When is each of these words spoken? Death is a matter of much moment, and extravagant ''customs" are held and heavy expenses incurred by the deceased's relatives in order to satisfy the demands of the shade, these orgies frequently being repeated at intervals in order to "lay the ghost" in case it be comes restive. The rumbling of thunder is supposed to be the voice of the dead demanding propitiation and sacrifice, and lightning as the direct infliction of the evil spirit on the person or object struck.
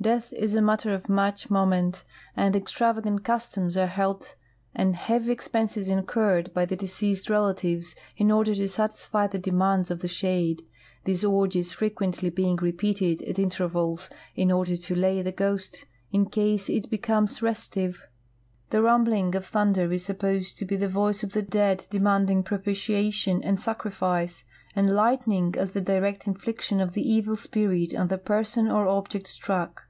Death 0.00 0.32
is 0.34 0.54
a 0.54 0.62
matter 0.62 0.94
of 0.94 1.08
much 1.08 1.50
moment, 1.50 2.04
and 2.36 2.54
extravagant 2.54 3.24
''customs" 3.24 3.76
are 3.76 3.88
held 3.88 4.36
and 4.72 4.94
heavy 4.94 5.32
expenses 5.32 5.88
incurred 5.88 6.54
by 6.54 6.64
the 6.64 6.76
deceased's 6.76 7.28
relatives 7.28 7.96
in 8.16 8.30
order 8.30 8.54
to 8.54 8.68
satisfy 8.68 9.26
the 9.26 9.40
demands 9.40 9.90
of 9.90 9.98
the 9.98 10.06
shade, 10.06 10.62
these 11.04 11.24
orgies 11.24 11.72
frequently 11.72 12.30
being 12.30 12.54
repeated 12.54 13.20
at 13.22 13.40
intervals 13.40 14.08
in 14.36 14.52
order 14.52 14.76
to 14.76 14.94
"lay 14.94 15.20
the 15.20 15.32
ghost" 15.32 15.84
in 16.12 16.26
case 16.26 16.70
it 16.70 16.88
be 16.88 16.96
comes 16.98 17.42
restive. 17.42 18.06
The 18.70 18.82
rumbling 18.82 19.34
of 19.34 19.46
thunder 19.46 19.92
is 19.92 20.04
supposed 20.04 20.58
to 20.58 20.64
be 20.64 20.76
the 20.76 20.86
voice 20.88 21.24
of 21.24 21.32
the 21.32 21.42
dead 21.42 21.88
demanding 21.90 22.44
propitiation 22.44 23.42
and 23.42 23.58
sacrifice, 23.58 24.44
and 24.76 24.94
lightning 24.94 25.56
as 25.58 25.72
the 25.72 25.80
direct 25.80 26.28
infliction 26.28 26.80
of 26.80 26.92
the 26.92 27.02
evil 27.02 27.34
spirit 27.34 27.96
on 27.96 28.06
the 28.06 28.16
person 28.18 28.68
or 28.70 28.86
object 28.86 29.26
struck. 29.26 29.86